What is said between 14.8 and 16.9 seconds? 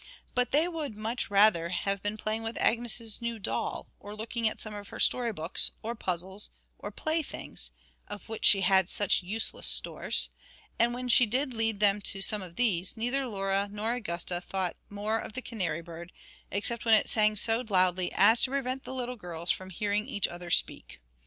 more of the canary bird, except